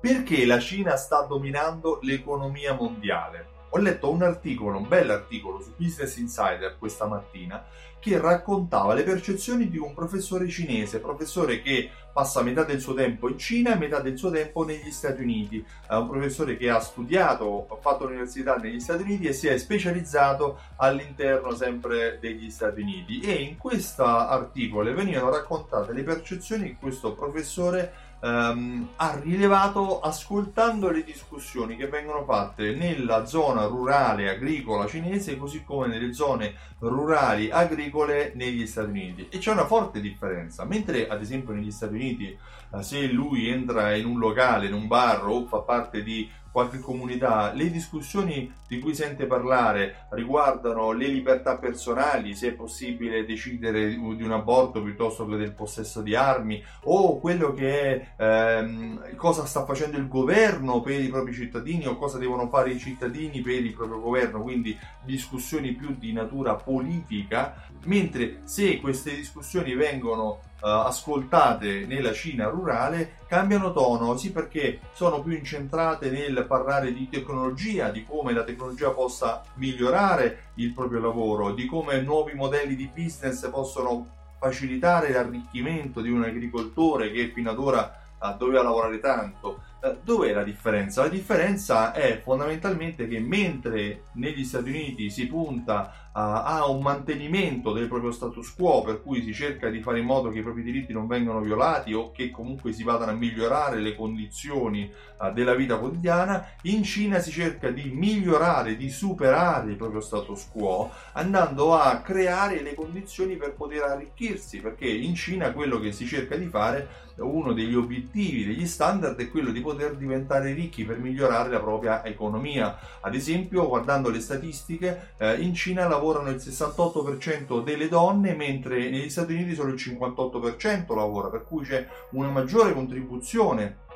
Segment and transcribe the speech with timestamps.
[0.00, 3.56] Perché la Cina sta dominando l'economia mondiale?
[3.70, 7.64] Ho letto un articolo, un bell'articolo su Business Insider questa mattina
[7.98, 13.28] che raccontava le percezioni di un professore cinese, professore che passa metà del suo tempo
[13.28, 15.64] in Cina e metà del suo tempo negli Stati Uniti.
[15.86, 19.58] È un professore che ha studiato, ha fatto l'università negli Stati Uniti e si è
[19.58, 23.20] specializzato all'interno sempre degli Stati Uniti.
[23.20, 30.90] E in questo articolo venivano raccontate le percezioni che questo professore Um, ha rilevato ascoltando
[30.90, 37.48] le discussioni che vengono fatte nella zona rurale agricola cinese così come nelle zone rurali
[37.48, 39.28] agricole negli Stati Uniti.
[39.30, 42.36] E c'è una forte differenza mentre ad esempio negli Stati Uniti
[42.70, 46.78] uh, se lui entra in un locale in un bar o fa parte di qualche
[46.78, 53.88] comunità, le discussioni di cui sente parlare riguardano le libertà personali, se è possibile decidere
[53.88, 59.44] di un aborto piuttosto che del possesso di armi, o quello che è ehm, cosa
[59.44, 63.54] sta facendo il governo per i propri cittadini o cosa devono fare i cittadini per
[63.54, 71.86] il proprio governo, quindi discussioni più di natura politica, mentre se queste discussioni vengono ascoltate
[71.86, 78.04] nella Cina rurale cambiano tono, sì perché sono più incentrate nel parlare di tecnologia, di
[78.04, 84.16] come la tecnologia possa migliorare il proprio lavoro, di come nuovi modelli di business possono
[84.38, 89.62] facilitare l'arricchimento di un agricoltore che fino ad ora uh, doveva lavorare tanto.
[89.80, 91.02] Uh, dov'è la differenza?
[91.02, 97.86] La differenza è fondamentalmente che mentre negli Stati Uniti si punta ha un mantenimento del
[97.86, 100.92] proprio status quo, per cui si cerca di fare in modo che i propri diritti
[100.92, 105.78] non vengano violati o che comunque si vadano a migliorare le condizioni uh, della vita
[105.78, 112.00] quotidiana, in Cina si cerca di migliorare, di superare il proprio status quo, andando a
[112.00, 117.06] creare le condizioni per poter arricchirsi, perché in Cina quello che si cerca di fare,
[117.18, 122.04] uno degli obiettivi, degli standard, è quello di poter diventare ricchi per migliorare la propria
[122.04, 122.78] economia.
[123.00, 128.88] Ad esempio, guardando le statistiche, eh, in Cina lavorano lavorano il 68% delle donne, mentre
[128.88, 133.86] negli Stati Uniti solo il 58% lavora, per cui c'è una maggiore contribuzione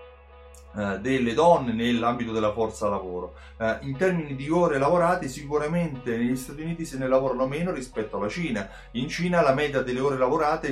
[0.74, 3.34] eh, delle donne nell'ambito della forza lavoro.
[3.58, 8.16] Eh, in termini di ore lavorate, sicuramente negli Stati Uniti se ne lavorano meno rispetto
[8.16, 8.68] alla Cina.
[8.92, 10.70] In Cina la media delle ore lavorate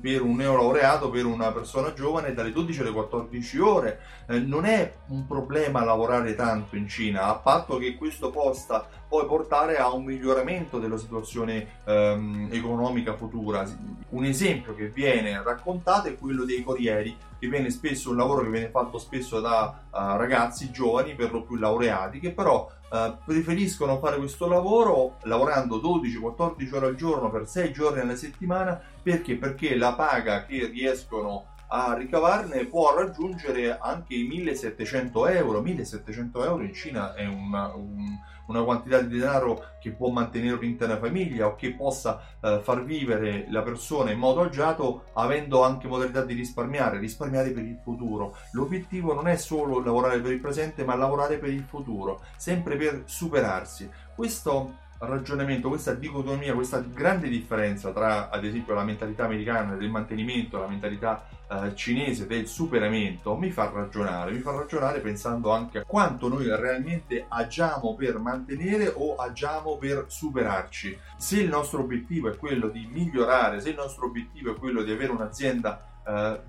[0.00, 4.00] per un neolaureato, per una persona giovane, è dalle 12 alle 14 ore.
[4.26, 9.26] Eh, non è un problema lavorare tanto in Cina, a patto che questo possa poi
[9.26, 13.64] portare a un miglioramento della situazione ehm, economica futura.
[14.08, 18.50] Un esempio che viene raccontato è quello dei corrieri che viene spesso un lavoro che
[18.50, 23.98] viene fatto spesso da uh, ragazzi giovani, per lo più laureati, che però uh, preferiscono
[23.98, 29.36] fare questo lavoro lavorando 12-14 ore al giorno per 6 giorni alla settimana perché?
[29.36, 31.55] Perché la paga che riescono a
[31.96, 35.62] ricavarne può raggiungere anche i 1700 euro.
[35.62, 40.98] 1700 euro in Cina è una, un, una quantità di denaro che può mantenere un'intera
[40.98, 46.22] famiglia o che possa eh, far vivere la persona in modo agiato avendo anche modalità
[46.22, 48.36] di risparmiare, risparmiare per il futuro.
[48.52, 53.02] L'obiettivo non è solo lavorare per il presente ma lavorare per il futuro, sempre per
[53.06, 53.88] superarsi.
[54.14, 60.58] Questo ragionamento, questa dicotomia, questa grande differenza tra ad esempio la mentalità americana del mantenimento
[60.58, 65.84] la mentalità eh, cinese del superamento mi fa ragionare, mi fa ragionare pensando anche a
[65.84, 70.98] quanto noi realmente agiamo per mantenere o agiamo per superarci.
[71.16, 74.90] Se il nostro obiettivo è quello di migliorare, se il nostro obiettivo è quello di
[74.90, 76.40] avere un'azienda eh,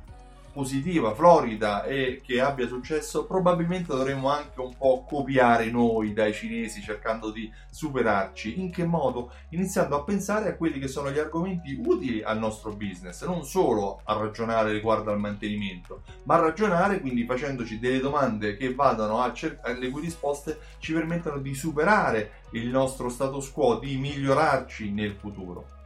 [0.58, 6.82] positiva, florida e che abbia successo, probabilmente dovremmo anche un po' copiare noi dai cinesi
[6.82, 8.60] cercando di superarci.
[8.60, 9.32] In che modo?
[9.50, 14.02] Iniziando a pensare a quelli che sono gli argomenti utili al nostro business, non solo
[14.06, 19.32] a ragionare riguardo al mantenimento, ma a ragionare quindi facendoci delle domande che vadano a
[19.34, 25.14] cercare le cui risposte ci permettano di superare il nostro status quo, di migliorarci nel
[25.14, 25.77] futuro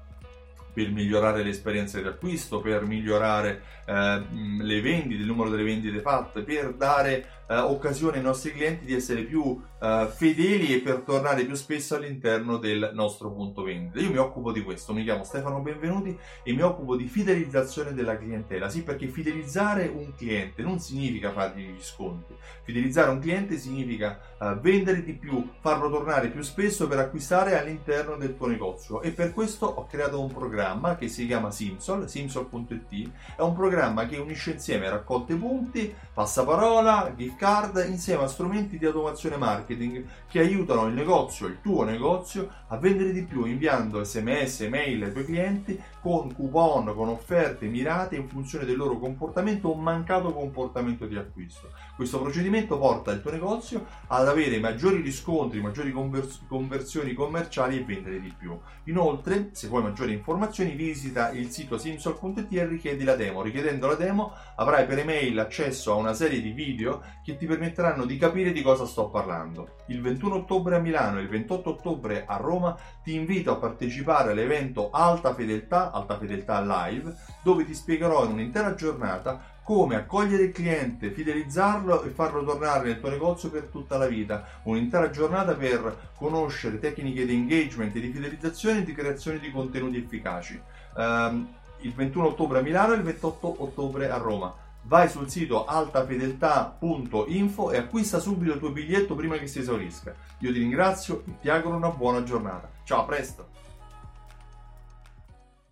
[0.73, 4.23] per migliorare l'esperienza di acquisto, per migliorare eh,
[4.59, 8.93] le vendite, il numero delle vendite fatte, per dare eh, occasione ai nostri clienti di
[8.93, 13.99] essere più eh, fedeli e per tornare più spesso all'interno del nostro punto vendita.
[13.99, 18.17] Io mi occupo di questo, mi chiamo Stefano Benvenuti e mi occupo di fidelizzazione della
[18.17, 18.69] clientela.
[18.69, 22.33] Sì, perché fidelizzare un cliente non significa fargli gli sconti.
[22.63, 28.15] Fidelizzare un cliente significa eh, vendere di più, farlo tornare più spesso per acquistare all'interno
[28.15, 29.01] del tuo negozio.
[29.01, 30.60] E per questo ho creato un programma
[30.97, 33.11] che si chiama Simsol, simsol.it.
[33.35, 38.85] È un programma che unisce insieme raccolte punti, passaparola, gift card insieme a strumenti di
[38.85, 44.59] automazione marketing che aiutano il negozio, il tuo negozio, a vendere di più inviando sms
[44.69, 49.75] mail ai tuoi clienti con coupon, con offerte mirate in funzione del loro comportamento o
[49.75, 51.71] mancato comportamento di acquisto.
[51.95, 57.83] Questo procedimento porta il tuo negozio ad avere maggiori riscontri, maggiori convers- conversioni commerciali e
[57.83, 58.57] vendere di più.
[58.85, 60.13] Inoltre, se vuoi maggiori
[60.51, 63.41] informazioni, visita il sito simsol.it e richiedi la demo.
[63.41, 68.05] Richiedendo la demo avrai per email accesso a una serie di video che ti permetteranno
[68.05, 69.77] di capire di cosa sto parlando.
[69.87, 74.31] Il 21 ottobre a Milano e il 28 ottobre a Roma ti invito a partecipare
[74.31, 80.51] all'evento Alta Fedeltà, Alta Fedeltà Live, dove ti spiegherò in un'intera giornata come accogliere il
[80.51, 84.45] cliente, fidelizzarlo e farlo tornare nel tuo negozio per tutta la vita.
[84.63, 90.59] Un'intera giornata per conoscere tecniche di engagement, di fidelizzazione e di creazione di contenuti efficaci.
[90.95, 91.47] Um,
[91.81, 94.53] il 21 ottobre a Milano e il 28 ottobre a Roma.
[94.83, 100.15] Vai sul sito altafedeltà.info e acquista subito il tuo biglietto prima che si esaurisca.
[100.39, 102.67] Io ti ringrazio e ti auguro una buona giornata.
[102.83, 103.60] Ciao, a presto!